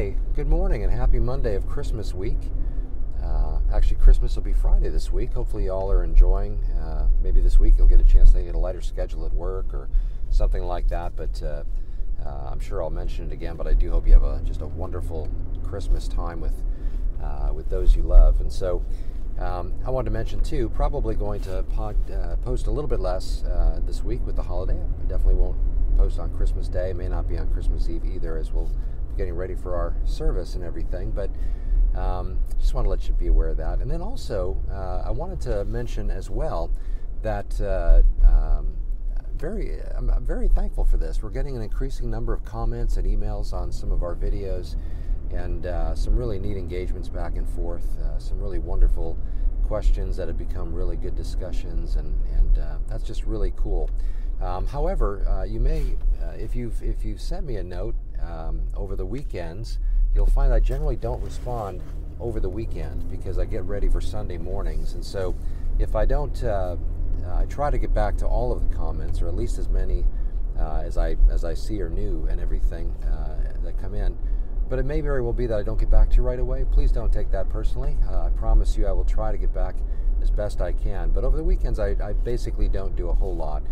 [0.00, 2.38] Hey, good morning and happy Monday of Christmas week.
[3.22, 5.34] Uh, actually, Christmas will be Friday this week.
[5.34, 6.64] Hopefully, y'all are enjoying.
[6.80, 9.74] Uh, maybe this week you'll get a chance to get a lighter schedule at work
[9.74, 9.90] or
[10.30, 11.16] something like that.
[11.16, 11.64] But uh,
[12.24, 13.56] uh I'm sure I'll mention it again.
[13.56, 15.28] But I do hope you have a, just a wonderful
[15.62, 16.64] Christmas time with
[17.22, 18.40] uh, with those you love.
[18.40, 18.82] And so,
[19.38, 20.70] um, I wanted to mention too.
[20.70, 23.44] Probably going to pod, uh, post a little bit less
[23.84, 24.80] this week with the holiday.
[24.80, 25.58] I definitely won't
[25.98, 26.94] post on Christmas Day.
[26.94, 28.70] May not be on Christmas Eve either, as we'll
[29.20, 31.10] getting ready for our service and everything.
[31.10, 31.30] But
[31.94, 33.80] um, just want to let you be aware of that.
[33.80, 36.70] And then also, uh, I wanted to mention as well
[37.20, 38.72] that uh, um,
[39.36, 41.22] very, I'm very thankful for this.
[41.22, 44.76] We're getting an increasing number of comments and emails on some of our videos,
[45.30, 47.98] and uh, some really neat engagements back and forth.
[47.98, 49.18] Uh, some really wonderful
[49.66, 53.90] questions that have become really good discussions, and and uh, that's just really cool.
[54.40, 55.98] Um, however, uh, you may,
[56.36, 59.78] if you've if you've sent me a note um, over the weekends,
[60.14, 61.82] you'll find I generally don't respond
[62.20, 64.94] over the weekend because I get ready for Sunday mornings.
[64.94, 65.34] And so
[65.78, 66.76] if I don't, uh,
[67.32, 70.04] I try to get back to all of the comments, or at least as many
[70.58, 74.16] uh, as I as I see or new and everything uh, that come in.
[74.68, 76.64] But it may very well be that I don't get back to you right away.
[76.70, 77.96] Please don't take that personally.
[78.08, 79.74] Uh, I promise you I will try to get back
[80.22, 81.10] as best I can.
[81.10, 83.62] But over the weekends, I, I basically don't do a whole lot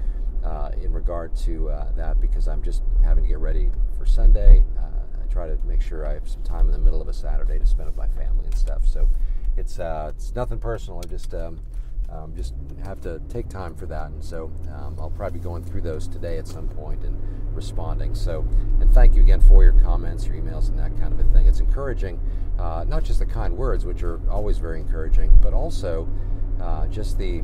[0.45, 4.65] uh, in regard to uh, that because I'm just having to get ready for Sunday.
[4.79, 7.13] Uh, I try to make sure I have some time in the middle of a
[7.13, 8.87] Saturday to spend with my family and stuff.
[8.87, 9.09] So
[9.57, 11.01] it's uh, it's nothing personal.
[11.05, 11.61] I just um,
[12.11, 15.65] um, just have to take time for that, and so um, I'll probably be going
[15.65, 17.17] through those today at some point and
[17.55, 18.15] responding.
[18.15, 18.47] So,
[18.81, 21.47] and thank you again for your comments, your emails, and that kind of a thing.
[21.47, 22.21] It's encouraging,
[22.59, 26.09] uh, not just the kind words, which are always very encouraging, but also
[26.61, 27.43] uh, just the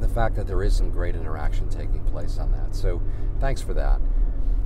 [0.00, 2.74] the fact that there is some great interaction taking place on that.
[2.74, 3.00] So
[3.40, 4.00] thanks for that.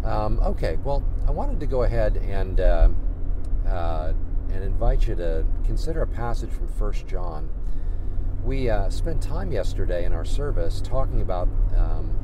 [0.05, 2.89] Um, okay, well, I wanted to go ahead and uh,
[3.67, 4.13] uh,
[4.51, 7.49] and invite you to consider a passage from First John.
[8.43, 12.17] We uh, spent time yesterday in our service talking about um,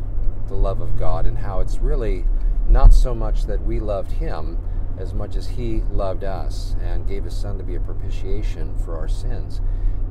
[0.48, 2.24] the love of God and how it's really
[2.68, 4.58] not so much that we loved Him
[4.98, 8.96] as much as He loved us and gave His Son to be a propitiation for
[8.96, 9.60] our sins.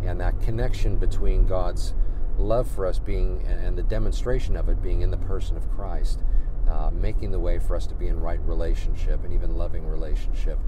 [0.04, 1.94] And that connection between God's
[2.38, 6.22] love for us being, and the demonstration of it being in the person of Christ,
[6.70, 10.60] uh, making the way for us to be in right relationship and even loving relationship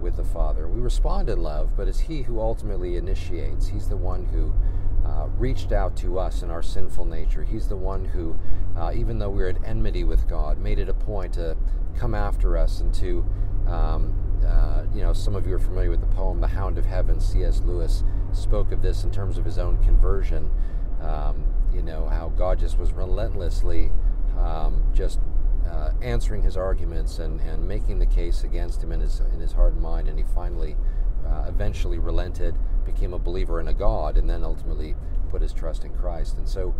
[0.00, 0.68] with the Father.
[0.68, 3.68] We respond in love, but it's He who ultimately initiates.
[3.68, 4.54] He's the one who
[5.08, 7.42] uh, reached out to us in our sinful nature.
[7.42, 8.38] He's the one who,
[8.76, 11.56] uh, even though we're at enmity with God, made it a point to
[11.96, 13.24] come after us and to,
[13.66, 14.14] um,
[14.46, 17.20] uh, you know, some of you are familiar with the poem The Hound of Heaven.
[17.20, 17.60] C.S.
[17.64, 18.02] Lewis
[18.32, 20.50] spoke of this in terms of his own conversion.
[21.04, 23.90] Um, you know, how God just was relentlessly
[24.38, 25.20] um, just
[25.68, 29.52] uh, answering his arguments and, and making the case against him in his, in his
[29.52, 30.08] heart and mind.
[30.08, 30.76] And he finally,
[31.26, 34.94] uh, eventually relented, became a believer in a God, and then ultimately
[35.30, 36.36] put his trust in Christ.
[36.38, 36.74] And so,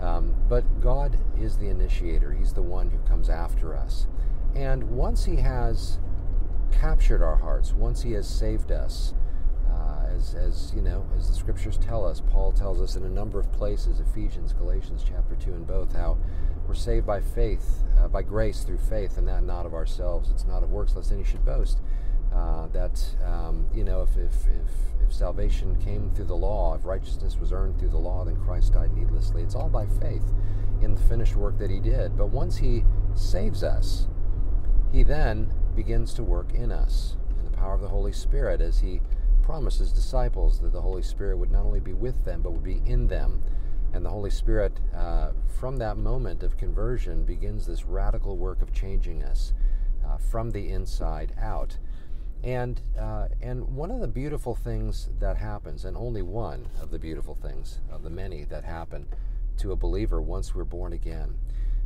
[0.00, 4.06] um, but God is the initiator, He's the one who comes after us.
[4.54, 5.98] And once He has
[6.70, 9.14] captured our hearts, once He has saved us,
[10.16, 13.38] as, as you know, as the scriptures tell us, Paul tells us in a number
[13.38, 16.18] of places, Ephesians, Galatians, chapter two, and both, how
[16.66, 20.30] we're saved by faith, uh, by grace through faith, and that not of ourselves.
[20.30, 21.78] It's not of works, lest any should boast.
[22.34, 26.84] Uh, that um, you know, if, if if if salvation came through the law, if
[26.84, 29.42] righteousness was earned through the law, then Christ died needlessly.
[29.42, 30.24] It's all by faith
[30.82, 32.16] in the finished work that He did.
[32.16, 32.84] But once He
[33.14, 34.08] saves us,
[34.92, 38.80] He then begins to work in us in the power of the Holy Spirit as
[38.80, 39.00] He
[39.46, 42.64] promised his disciples that the Holy Spirit would not only be with them, but would
[42.64, 43.40] be in them.
[43.92, 45.30] And the Holy Spirit, uh,
[45.60, 49.52] from that moment of conversion, begins this radical work of changing us
[50.04, 51.78] uh, from the inside out.
[52.42, 56.98] And, uh, and one of the beautiful things that happens, and only one of the
[56.98, 59.06] beautiful things of the many that happen
[59.58, 61.38] to a believer once we're born again,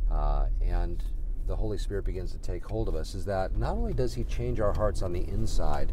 [0.09, 1.03] uh, and
[1.45, 4.23] the Holy Spirit begins to take hold of us, is that not only does He
[4.23, 5.91] change our hearts on the inside,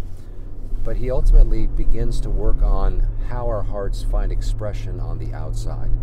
[0.84, 5.96] but he ultimately begins to work on how our hearts find expression on the outside.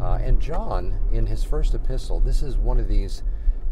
[0.00, 3.22] Uh, and John, in his first epistle, this is one of these,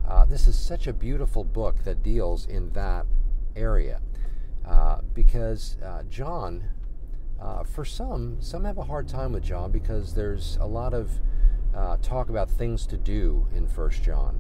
[0.07, 3.07] uh, this is such a beautiful book that deals in that
[3.57, 4.01] area.
[4.67, 6.65] Uh, because uh, John,
[7.41, 11.11] uh, for some, some have a hard time with John because there's a lot of
[11.75, 14.39] uh, talk about things to do in First John.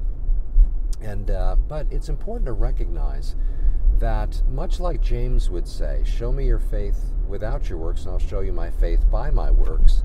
[1.00, 1.26] And,
[1.66, 3.34] but it's important to recognize
[4.00, 8.18] that, much like James would say, Show me your faith without your works, and I'll
[8.18, 10.04] show you my faith by my works,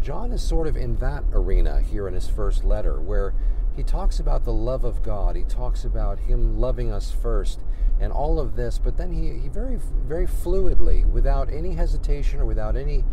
[0.00, 3.34] John is sort of in that arena here in his first letter, where
[3.74, 7.60] he talks about the love of God, he talks about him loving us first,
[8.00, 8.78] and all of this.
[8.78, 13.04] But then he, he very, very fluidly, without any hesitation or without any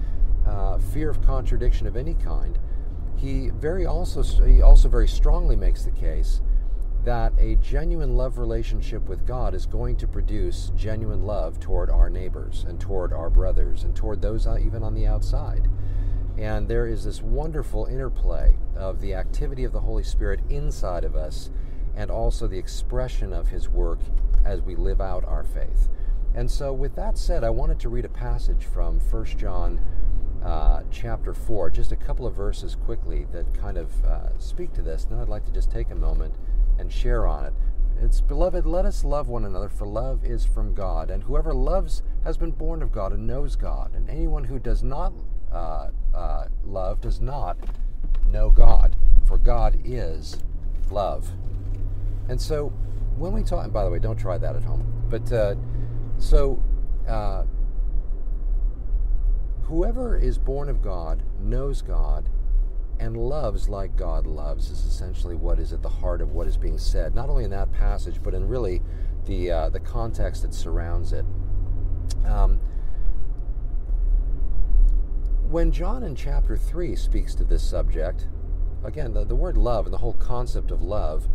[0.46, 2.58] uh, fear of contradiction of any kind,
[3.18, 6.42] he very also he also very strongly makes the case
[7.08, 12.10] that a genuine love relationship with God is going to produce genuine love toward our
[12.10, 15.70] neighbors and toward our brothers and toward those uh, even on the outside.
[16.38, 21.16] And there is this wonderful interplay of the activity of the Holy Spirit inside of
[21.16, 21.50] us
[21.96, 24.00] and also the expression of His work
[24.44, 25.88] as we live out our faith.
[26.36, 29.80] And so, with that said, I wanted to read a passage from 1 John
[30.44, 34.82] uh, chapter 4, just a couple of verses quickly that kind of uh, speak to
[34.82, 35.06] this.
[35.06, 36.36] Then I'd like to just take a moment
[36.78, 37.54] and share on it.
[38.00, 41.10] It's beloved, let us love one another, for love is from God.
[41.10, 43.96] And whoever loves has been born of God and knows God.
[43.96, 45.14] And anyone who does not
[45.52, 47.58] uh, uh love does not
[48.32, 48.96] know God,
[49.26, 50.44] for God is
[50.92, 51.32] love.
[52.30, 52.72] And so
[53.18, 55.56] when we talk, and by the way, don't try that at home, but uh,
[56.20, 56.62] so
[57.08, 57.44] uh,
[59.64, 62.30] whoever is born of God knows God
[63.00, 66.58] and loves like God loves is essentially what is at the heart of what is
[66.58, 68.82] being said, not only in that passage, but in really
[69.26, 71.26] the, uh, the context that surrounds it.
[72.26, 72.60] Um,
[75.50, 78.28] when John in chapter 3 speaks to this subject,
[78.84, 81.28] again, the, the word love and the whole concept of love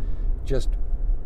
[0.45, 0.69] just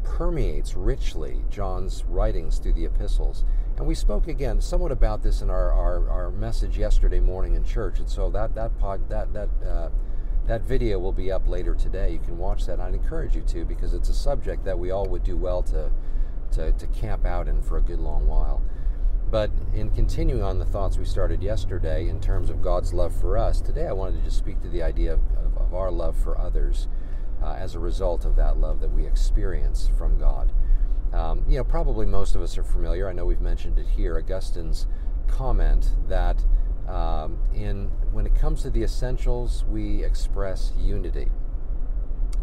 [0.03, 3.43] permeates richly John's writings through the epistles.
[3.77, 7.63] And we spoke again somewhat about this in our, our, our message yesterday morning in
[7.63, 7.99] church.
[7.99, 9.89] And so that that pod that that uh,
[10.47, 12.11] that video will be up later today.
[12.13, 12.79] You can watch that.
[12.79, 15.91] I'd encourage you to because it's a subject that we all would do well to
[16.53, 18.61] to, to camp out in for a good long while.
[19.29, 23.37] But in continuing on the thoughts we started yesterday in terms of God's love for
[23.37, 25.19] us, today I wanted to just speak to the idea of,
[25.57, 26.87] of, our love for others
[27.43, 30.53] uh, as a result of that love that we experience from God.
[31.11, 33.09] Um, you know, probably most of us are familiar.
[33.09, 34.17] I know we've mentioned it here.
[34.17, 34.87] Augustine's
[35.27, 36.45] comment that
[36.87, 41.29] um, in when it comes to the essentials, we express unity.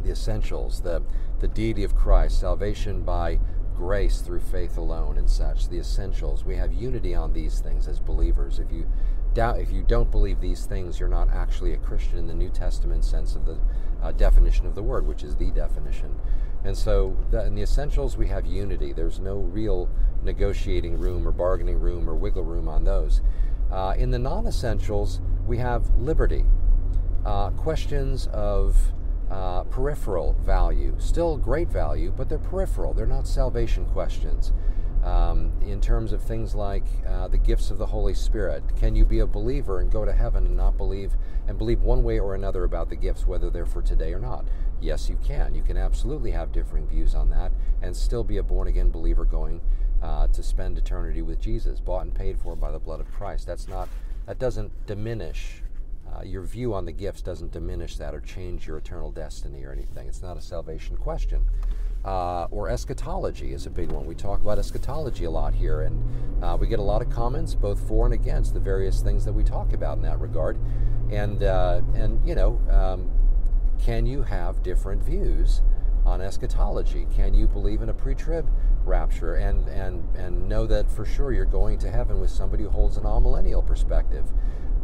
[0.02, 1.02] The essentials, the
[1.40, 3.38] the deity of Christ, salvation by
[3.74, 5.68] grace through faith alone, and such.
[5.68, 6.44] The essentials.
[6.44, 8.58] We have unity on these things as believers.
[8.58, 8.86] If you
[9.34, 12.50] doubt, if you don't believe these things, you're not actually a Christian in the New
[12.50, 13.58] Testament sense of the
[14.02, 16.14] uh, definition of the word, which is the definition.
[16.64, 18.92] And so, the, in the essentials, we have unity.
[18.92, 19.88] There's no real
[20.22, 23.20] negotiating room or bargaining room or wiggle room on those.
[23.74, 26.44] Uh, in the non essentials, we have liberty.
[27.26, 28.76] Uh, questions of
[29.32, 32.94] uh, peripheral value, still great value, but they're peripheral.
[32.94, 34.52] They're not salvation questions
[35.02, 38.62] um, in terms of things like uh, the gifts of the Holy Spirit.
[38.76, 41.16] Can you be a believer and go to heaven and not believe
[41.48, 44.46] and believe one way or another about the gifts, whether they're for today or not?
[44.80, 45.52] Yes, you can.
[45.54, 47.50] You can absolutely have differing views on that
[47.82, 49.60] and still be a born again believer going
[50.04, 53.46] uh, to spend eternity with Jesus, bought and paid for by the blood of Christ.
[53.46, 53.88] That's not.
[54.26, 55.62] That doesn't diminish.
[56.14, 59.72] Uh, your view on the gifts doesn't diminish that or change your eternal destiny or
[59.72, 60.06] anything.
[60.06, 61.44] It's not a salvation question
[62.04, 64.04] uh, or eschatology is a big one.
[64.06, 67.54] We talk about eschatology a lot here, and uh, we get a lot of comments
[67.54, 70.58] both for and against the various things that we talk about in that regard.
[71.10, 73.10] And uh, and you know, um,
[73.82, 75.62] can you have different views
[76.04, 77.06] on eschatology?
[77.14, 78.46] Can you believe in a pre-trib
[78.86, 82.70] rapture and and and know that for sure you're going to heaven with somebody who
[82.70, 84.32] holds an amillennial perspective?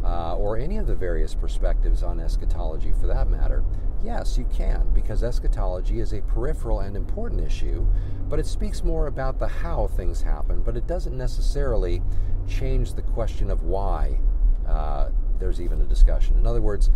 [0.03, 3.63] Uh, or any of the various perspectives on eschatology for that matter.
[4.03, 7.85] Yes, you can, because eschatology is a peripheral and important issue,
[8.27, 12.01] but it speaks more about the how things happen, but it doesn't necessarily
[12.47, 14.19] change the question of why
[14.67, 16.35] uh, there's even a discussion.
[16.35, 16.89] In other words,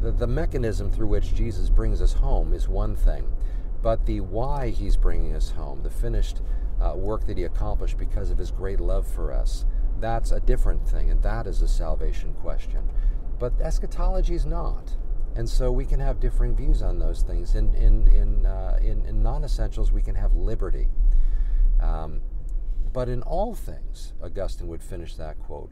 [0.00, 3.24] the, the mechanism through which Jesus brings us home is one thing,
[3.82, 6.42] but the why he's bringing us home, the finished
[6.80, 9.64] uh, work that he accomplished because of his great love for us,
[10.00, 12.88] that's a different thing, and that is a salvation question.
[13.38, 14.96] But eschatology is not.
[15.36, 17.54] And so we can have differing views on those things.
[17.54, 20.88] In, in, in, uh, in, in non essentials, we can have liberty.
[21.80, 22.20] Um,
[22.92, 25.70] but in all things, Augustine would finish that quote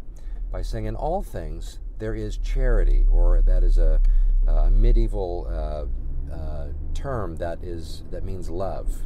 [0.52, 4.00] by saying, In all things, there is charity, or that is a,
[4.46, 6.55] a medieval uh, uh,
[6.97, 9.03] term that, is, that means love.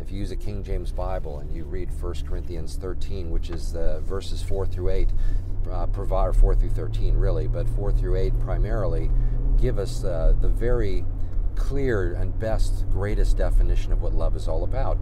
[0.00, 3.72] If you use a King James Bible and you read 1 Corinthians 13, which is
[3.72, 5.08] the verses 4 through 8,
[5.70, 9.10] uh, provide, 4 through 13 really, but 4 through 8 primarily,
[9.60, 11.04] give us uh, the very
[11.54, 14.98] clear and best, greatest definition of what love is all about.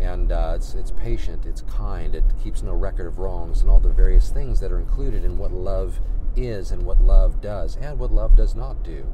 [0.00, 3.78] And uh, it's, it's patient, it's kind, it keeps no record of wrongs, and all
[3.78, 6.00] the various things that are included in what love
[6.34, 9.06] is and what love does, and what love does not do.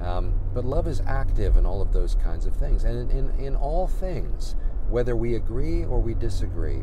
[0.00, 2.84] Um, but love is active in all of those kinds of things.
[2.84, 4.54] And in, in, in all things,
[4.88, 6.82] whether we agree or we disagree,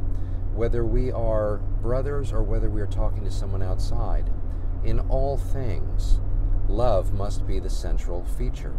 [0.53, 4.29] whether we are brothers or whether we are talking to someone outside.
[4.83, 6.19] In all things,
[6.69, 8.73] love must be the central feature.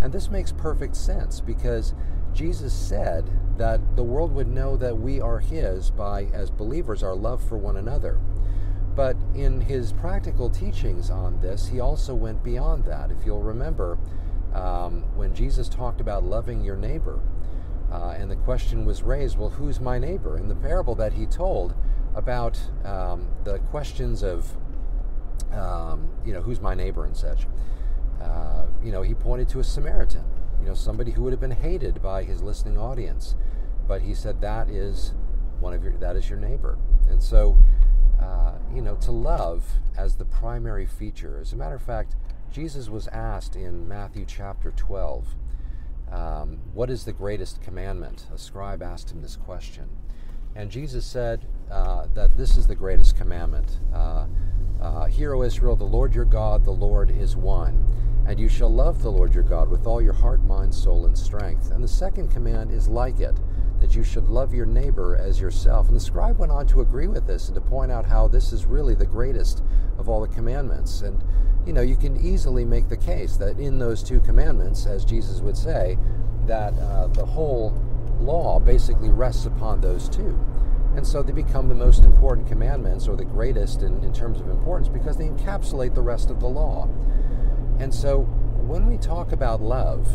[0.00, 1.94] And this makes perfect sense because
[2.32, 7.16] Jesus said that the world would know that we are His by, as believers, our
[7.16, 8.20] love for one another.
[8.96, 13.10] But in his practical teachings on this, he also went beyond that.
[13.10, 13.98] If you'll remember,
[14.54, 17.20] um, when Jesus talked about loving your neighbor,
[17.92, 20.38] uh, and the question was raised, well, who's my neighbor?
[20.38, 21.74] In the parable that he told
[22.14, 24.50] about um, the questions of,
[25.52, 27.46] um, you know, who's my neighbor and such,
[28.22, 30.24] uh, you know, he pointed to a Samaritan,
[30.58, 33.36] you know, somebody who would have been hated by his listening audience.
[33.86, 35.12] But he said that is
[35.60, 36.78] one of your, that is your neighbor.
[37.08, 37.58] And so,
[38.20, 39.64] uh, you know, to love
[39.96, 41.38] as the primary feature.
[41.40, 42.14] As a matter of fact,
[42.52, 45.26] Jesus was asked in Matthew chapter 12,
[46.10, 48.26] um, What is the greatest commandment?
[48.34, 49.88] A scribe asked him this question.
[50.54, 53.78] And Jesus said uh, that this is the greatest commandment.
[53.94, 54.26] Uh,
[54.80, 57.84] uh, Hear, O Israel, the Lord your God, the Lord is one.
[58.26, 61.16] And you shall love the Lord your God with all your heart, mind, soul, and
[61.16, 61.70] strength.
[61.70, 63.36] And the second command is like it
[63.86, 65.86] that you should love your neighbor as yourself.
[65.86, 68.52] And the scribe went on to agree with this and to point out how this
[68.52, 69.62] is really the greatest
[69.96, 71.02] of all the commandments.
[71.02, 71.22] And,
[71.64, 75.40] you know, you can easily make the case that in those two commandments, as Jesus
[75.40, 75.98] would say,
[76.46, 77.80] that uh, the whole
[78.20, 80.36] law basically rests upon those two.
[80.96, 84.48] And so they become the most important commandments, or the greatest in, in terms of
[84.48, 86.88] importance, because they encapsulate the rest of the law.
[87.78, 88.22] And so
[88.66, 90.08] when we talk about love,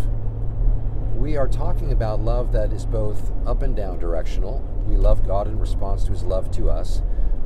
[1.15, 4.61] we are talking about love that is both up and down directional.
[4.85, 7.01] We love God in response to his love to us,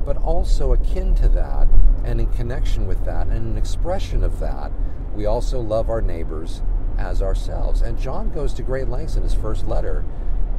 [0.05, 1.67] but also akin to that
[2.05, 4.71] and in connection with that and an expression of that,
[5.15, 6.61] we also love our neighbors
[6.97, 7.81] as ourselves.
[7.81, 10.05] And John goes to great lengths in his first letter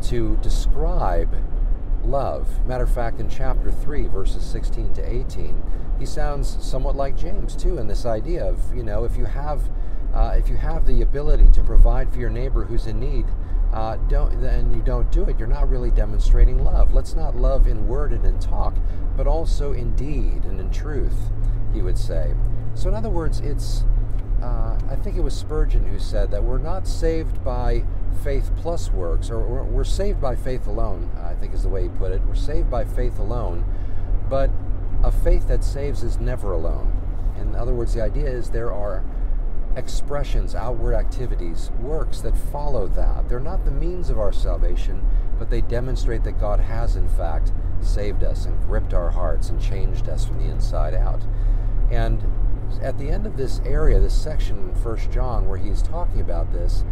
[0.03, 1.35] to describe
[2.05, 2.67] love.
[2.67, 5.63] Matter of fact, in chapter 3, verses 16 to 18,
[5.99, 9.71] he sounds somewhat like James, too, in this idea of, you know, if you have
[10.17, 13.27] uh, if you have the ability to provide for your neighbor who's in need,
[13.75, 14.33] uh, don't
[14.75, 16.95] you don't do it, you're not really demonstrating love.
[16.95, 18.75] Let's not love in word and in talk,
[19.15, 21.31] but also in deed and in truth.
[21.75, 22.35] He would say.
[22.75, 23.85] So, in other words, it's
[24.43, 27.85] uh, I think it was Spurgeon who said that we're not saved by
[28.25, 31.11] faith plus works, or we're saved by faith alone.
[31.23, 32.23] I think is the way he put it.
[32.27, 33.67] We're saved by faith alone,
[34.31, 34.51] but
[35.05, 36.91] a faith that saves is never alone.
[37.39, 39.05] In other words, the idea is there are
[39.77, 43.29] expressions, outward activities, works that follow that.
[43.29, 45.07] They're not the means of our salvation,
[45.39, 49.61] but they demonstrate that God has, in fact, saved us and gripped our hearts and
[49.61, 51.23] changed us from the inside out.
[51.91, 52.23] And
[52.83, 56.53] at the end of this area, this section in 1 John, where he's talking about
[56.53, 56.85] this,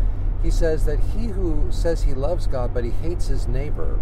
[0.42, 3.98] he says that he who says he loves God but he hates his neighbor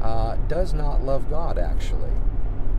[0.00, 2.12] uh, does not love God, actually.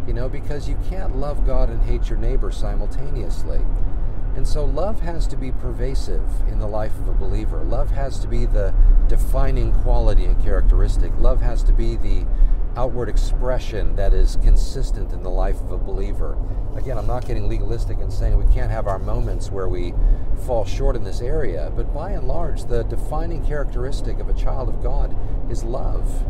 [0.07, 3.59] You know, because you can't love God and hate your neighbor simultaneously.
[4.37, 7.63] And so love has to be pervasive in the life of a believer.
[7.63, 8.71] Love has to be the
[9.07, 11.11] defining quality and characteristic.
[11.17, 12.23] Love has to be the
[12.75, 16.37] outward expression that is consistent in the life of a believer.
[16.75, 19.95] Again, I'm not getting legalistic and saying we can't have our moments where we
[20.45, 24.69] fall short in this area, but by and large, the defining characteristic of a child
[24.69, 25.17] of God
[25.49, 26.23] is love.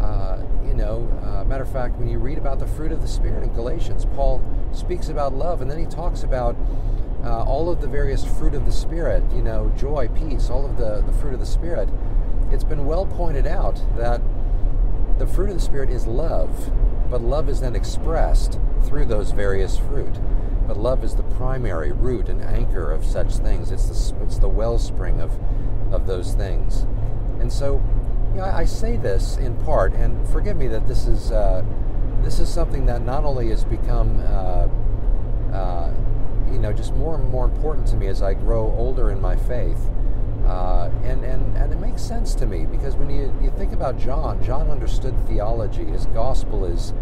[0.00, 3.08] Uh, you know, uh, matter of fact, when you read about the fruit of the
[3.08, 4.40] Spirit in Galatians, Paul
[4.72, 6.56] speaks about love, and then he talks about
[7.24, 10.76] uh, all of the various fruit of the Spirit, you know, joy, peace, all of
[10.76, 11.88] the, the fruit of the Spirit,
[12.50, 14.20] it's been well pointed out that
[15.18, 16.70] the fruit of the Spirit is love,
[17.10, 20.18] but love is then expressed through those various fruit.
[20.66, 23.70] But love is the primary root and anchor of such things.
[23.70, 25.32] It's the, it's the wellspring of,
[25.92, 26.86] of those things.
[27.40, 27.82] And so,
[28.32, 31.64] you know, I say this in part, and forgive me that this is uh,
[32.22, 34.68] this is something that not only has become uh,
[36.64, 39.90] know just more and more important to me as I grow older in my faith.
[40.46, 43.98] Uh, and, and, and it makes sense to me because when you, you think about
[43.98, 45.84] John, John understood theology.
[45.84, 46.92] His gospel is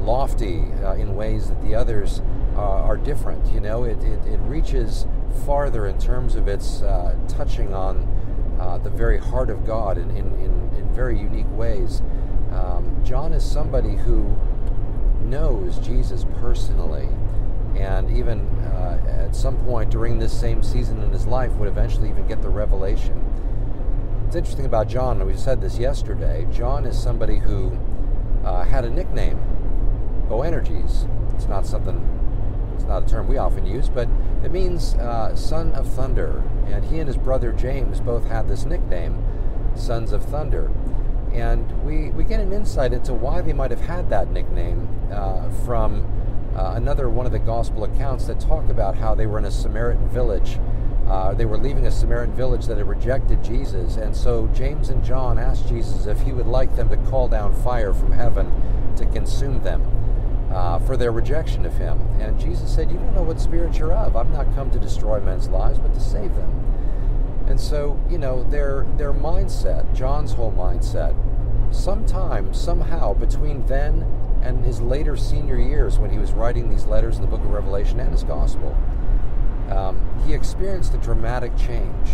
[0.00, 2.22] lofty uh, in ways that the others
[2.56, 3.52] uh, are different.
[3.52, 5.06] You know, it, it, it, reaches
[5.46, 8.08] farther in terms of its uh, touching on
[8.58, 12.02] uh, the very heart of God in, in, in, in very unique ways.
[12.52, 14.36] Um, John is somebody who
[15.22, 17.08] knows Jesus personally
[17.76, 22.08] and even uh, at some point during this same season in his life would eventually
[22.08, 23.24] even get the revelation.
[24.26, 26.46] It's interesting about John, and we said this yesterday.
[26.52, 27.76] John is somebody who
[28.44, 29.38] uh, had a nickname,
[30.28, 31.08] Boanerges.
[31.34, 31.98] It's not something,
[32.76, 34.08] it's not a term we often use, but
[34.44, 36.44] it means uh, son of thunder.
[36.66, 39.24] And he and his brother James both had this nickname,
[39.74, 40.70] sons of thunder.
[41.32, 45.50] And we, we get an insight into why they might have had that nickname uh,
[45.64, 46.06] from
[46.56, 49.50] uh, another one of the gospel accounts that talk about how they were in a
[49.50, 50.58] Samaritan village.
[51.06, 53.96] Uh, they were leaving a Samaritan village that had rejected Jesus.
[53.96, 57.54] And so James and John asked Jesus if he would like them to call down
[57.62, 58.52] fire from heaven
[58.96, 59.84] to consume them.
[60.52, 62.00] Uh, for their rejection of him.
[62.18, 64.16] And Jesus said, You don't know what spirit you're of.
[64.16, 66.60] I've not come to destroy men's lives, but to save them.
[67.46, 71.14] And so, you know, their their mindset, John's whole mindset,
[71.72, 74.04] sometime, somehow, between then
[74.42, 77.50] and his later senior years when he was writing these letters in the book of
[77.50, 78.76] Revelation and his gospel,
[79.70, 82.08] um, he experienced a dramatic change.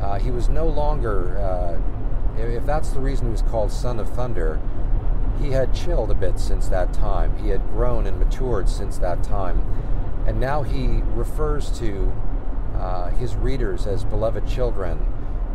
[0.00, 1.80] Uh, he was no longer, uh,
[2.40, 4.60] if that's the reason he was called Son of Thunder,
[5.40, 7.36] he had chilled a bit since that time.
[7.38, 9.62] He had grown and matured since that time.
[10.26, 12.12] And now he refers to
[12.76, 15.04] uh, his readers as beloved children,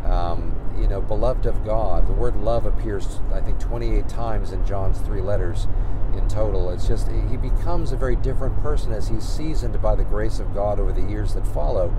[0.09, 2.07] um, you know, beloved of God.
[2.07, 5.67] The word love appears, I think, 28 times in John's three letters
[6.15, 6.69] in total.
[6.71, 10.53] It's just, he becomes a very different person as he's seasoned by the grace of
[10.53, 11.95] God over the years that follow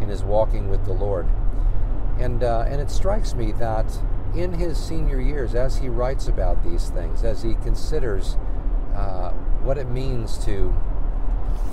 [0.00, 1.26] in his walking with the Lord.
[2.18, 3.86] And, uh, and it strikes me that
[4.34, 8.36] in his senior years, as he writes about these things, as he considers
[8.94, 9.30] uh,
[9.62, 10.74] what it means to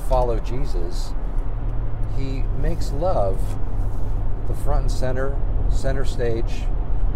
[0.07, 1.13] follow Jesus,
[2.17, 3.39] he makes love
[4.47, 5.37] the front and center,
[5.71, 6.63] center stage,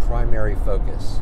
[0.02, 1.20] primary focus.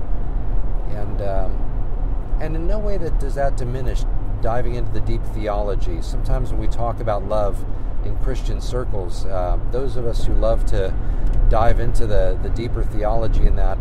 [0.90, 4.04] And, um, and in no way that does that diminish
[4.42, 6.02] diving into the deep theology.
[6.02, 7.66] Sometimes when we talk about love
[8.06, 10.94] in Christian circles, uh, those of us who love to
[11.50, 13.78] dive into the, the deeper theology in that,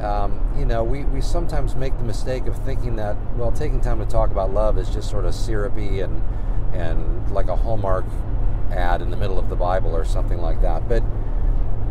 [0.00, 3.98] um, you know, we, we sometimes make the mistake of thinking that, well, taking time
[4.00, 6.22] to talk about love is just sort of syrupy and,
[6.74, 8.04] and like a Hallmark
[8.70, 10.88] ad in the middle of the Bible or something like that.
[10.88, 11.02] But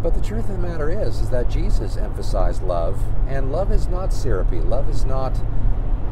[0.03, 3.87] but the truth of the matter is, is that Jesus emphasized love, and love is
[3.87, 4.59] not syrupy.
[4.59, 5.33] Love is not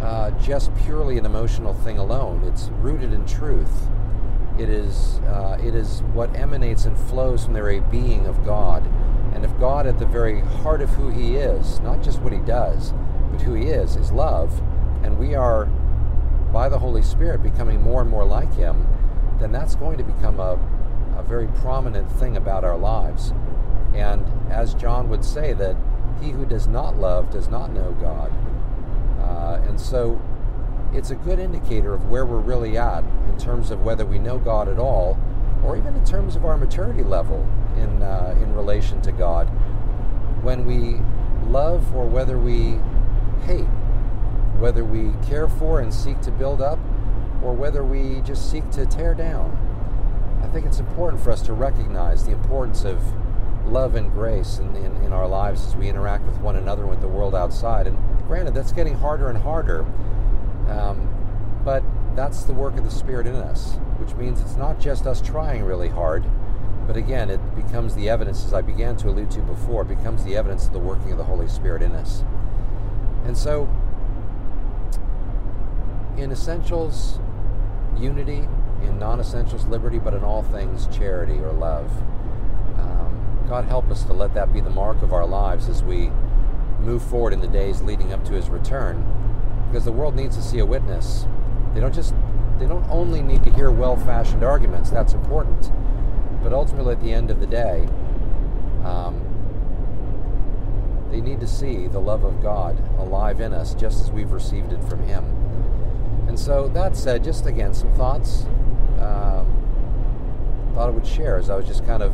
[0.02, 2.42] uh, just purely an emotional thing alone.
[2.46, 3.90] It's rooted in truth.
[4.58, 8.88] It is uh, it is what emanates and flows from the very being of God.
[9.34, 12.40] And if God, at the very heart of who He is, not just what He
[12.40, 12.94] does,
[13.32, 14.62] but who He is, is love,
[15.04, 15.66] and we are,
[16.54, 18.88] by the Holy Spirit, becoming more and more like Him,
[19.40, 20.60] then that's going to become a,
[21.18, 23.34] a very prominent thing about our lives.
[23.94, 25.75] And as John would say, that
[26.22, 28.32] he who does not love does not know God.
[29.20, 30.22] Uh, and so
[30.94, 34.38] it's a good indicator of where we're really at in terms of whether we know
[34.38, 35.18] God at all,
[35.64, 39.46] or even in terms of our maturity level in, uh, in relation to God.
[40.44, 41.00] When we
[41.50, 42.80] love or whether we
[43.46, 43.68] hate,
[44.60, 46.80] whether we care for and seek to build up,
[47.44, 49.58] or whether we just seek to tear down.
[50.44, 53.01] I think it's important for us to recognize the importance of
[53.66, 56.90] love and grace in, in, in, our lives as we interact with one another and
[56.90, 57.88] with the world outside.
[57.88, 57.98] And
[58.28, 59.86] granted, that's getting harder and harder,
[60.68, 61.08] um,
[61.64, 61.84] but
[62.16, 65.64] that's the work of the Spirit in us, which means it's not just us trying
[65.64, 66.26] really hard,
[66.88, 70.36] but again, it becomes the evidence, as I began to allude to before, becomes the
[70.36, 72.24] evidence of the working of the Holy Spirit in us.
[73.26, 73.70] And so,
[76.18, 77.20] in essentials,
[77.98, 78.48] unity,
[78.84, 81.92] in non essentials, liberty, but in all things, charity or love.
[83.51, 86.09] Um, God help us to let that be the mark of our lives as we
[86.79, 89.05] move forward in the days leading up to His return,
[89.68, 91.27] because the world needs to see a witness.
[91.74, 92.14] They don't just
[92.59, 94.90] they don't only need to hear well-fashioned arguments.
[94.90, 95.70] That's important,
[96.42, 97.87] but ultimately, at the end of the day,
[98.85, 99.20] um,
[101.11, 104.72] they need to see the love of God alive in us, just as we've received
[104.72, 105.25] it from Him.
[106.27, 108.46] And so that said, just again, some thoughts.
[108.98, 109.44] Uh,
[110.74, 112.14] thought I would share as I was just kind of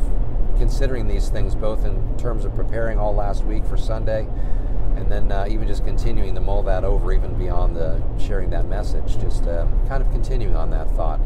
[0.58, 4.28] considering these things, both in terms of preparing all last week for Sunday,
[4.96, 8.66] and then uh, even just continuing to mull that over, even beyond the sharing that
[8.66, 9.18] message.
[9.20, 11.20] Just uh, kind of continuing on that thought.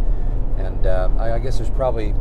[0.58, 2.13] And uh, I, I guess there's probably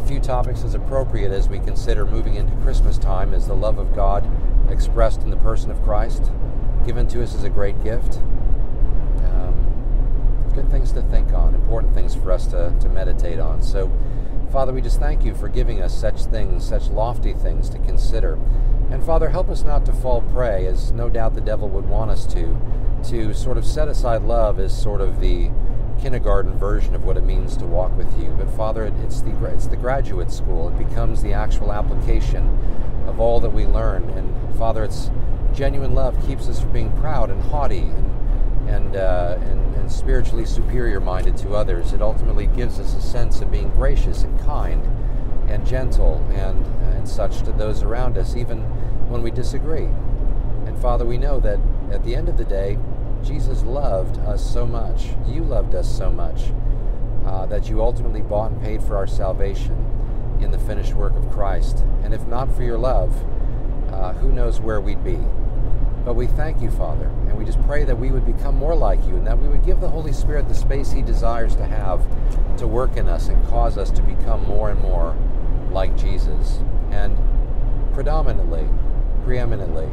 [0.00, 3.78] a few topics as appropriate as we consider moving into Christmas time as the love
[3.78, 4.28] of God
[4.70, 6.30] expressed in the person of Christ,
[6.84, 8.20] given to us as a great gift
[10.56, 13.62] good things to think on, important things for us to, to meditate on.
[13.62, 13.92] So,
[14.50, 18.38] Father, we just thank you for giving us such things, such lofty things to consider.
[18.90, 22.10] And Father, help us not to fall prey, as no doubt the devil would want
[22.10, 22.56] us to,
[23.08, 25.50] to sort of set aside love as sort of the
[26.00, 28.28] kindergarten version of what it means to walk with you.
[28.38, 30.68] But Father, it's the it's the graduate school.
[30.68, 32.46] It becomes the actual application
[33.06, 34.08] of all that we learn.
[34.10, 35.10] And Father, it's
[35.54, 38.15] genuine love keeps us from being proud and haughty and
[38.66, 41.92] and, uh, and, and spiritually superior minded to others.
[41.92, 44.82] It ultimately gives us a sense of being gracious and kind
[45.48, 48.60] and gentle and, and such to those around us, even
[49.08, 49.88] when we disagree.
[50.66, 51.60] And Father, we know that
[51.92, 52.78] at the end of the day,
[53.22, 55.10] Jesus loved us so much.
[55.26, 56.42] You loved us so much
[57.24, 59.74] uh, that you ultimately bought and paid for our salvation
[60.40, 61.84] in the finished work of Christ.
[62.02, 63.12] And if not for your love,
[63.90, 65.18] uh, who knows where we'd be.
[66.06, 69.04] But we thank you, Father, and we just pray that we would become more like
[69.08, 72.00] you and that we would give the Holy Spirit the space He desires to have
[72.58, 75.16] to work in us and cause us to become more and more
[75.72, 76.60] like Jesus.
[76.92, 77.18] And
[77.92, 78.68] predominantly,
[79.24, 79.88] preeminently,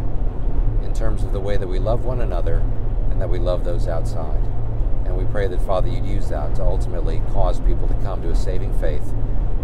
[0.86, 2.58] in terms of the way that we love one another
[3.10, 4.44] and that we love those outside.
[5.06, 8.30] And we pray that, Father, you'd use that to ultimately cause people to come to
[8.30, 9.12] a saving faith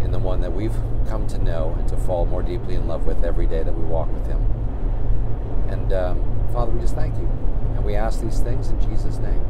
[0.01, 0.75] in the one that we've
[1.07, 3.85] come to know and to fall more deeply in love with every day that we
[3.85, 4.43] walk with Him.
[5.69, 7.29] And um, Father, we just thank you.
[7.75, 9.43] And we ask these things in Jesus' name.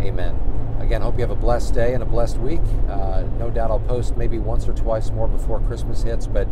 [0.00, 0.38] Amen.
[0.80, 2.60] Again, hope you have a blessed day and a blessed week.
[2.88, 6.48] Uh, no doubt I'll post maybe once or twice more before Christmas hits, but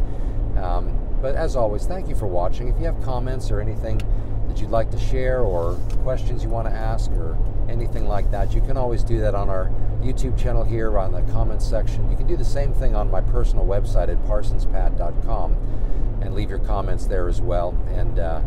[0.57, 2.69] um, but as always, thank you for watching.
[2.69, 4.01] If you have comments or anything
[4.49, 7.37] that you'd like to share or questions you want to ask or
[7.69, 11.23] anything like that, you can always do that on our YouTube channel here on the
[11.33, 12.11] comments section.
[12.11, 15.57] You can do the same thing on my personal website at parsonspat.com
[16.23, 17.77] and leave your comments there as well.
[17.91, 18.41] And uh,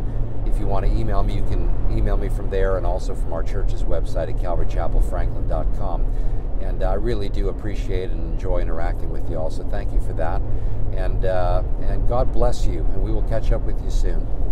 [0.53, 3.33] if you want to email me, you can email me from there and also from
[3.33, 6.01] our church's website at calvarychapelfranklin.com.
[6.61, 9.49] And I really do appreciate and enjoy interacting with you all.
[9.49, 10.41] So thank you for that.
[10.95, 12.79] And, uh, and God bless you.
[12.79, 14.42] And we will catch up with you soon.